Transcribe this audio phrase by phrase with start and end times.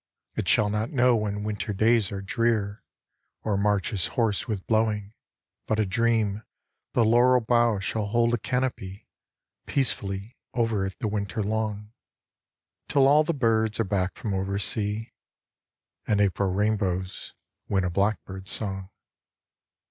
[0.35, 2.83] It shall not know when winter days are drear
[3.43, 5.13] Or March is hoarse with blowing.
[5.67, 6.41] But a dream
[6.93, 9.07] The laurel boughs shall hold a canopy
[9.67, 11.93] Peacefully over it the winter long,
[12.87, 15.13] Till all the birds are back from oversea.
[16.07, 17.35] And April rainbows
[17.69, 18.89] win a blackbird's song.